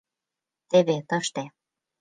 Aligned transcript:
Теве 0.69 0.95
тыште... 1.09 1.43